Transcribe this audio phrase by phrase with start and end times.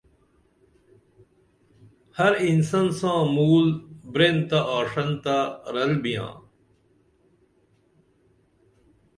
[2.17, 3.65] ہر انسن ساں مُول
[4.11, 5.37] برین تہ آݜنتہ
[5.73, 6.31] رل بیاں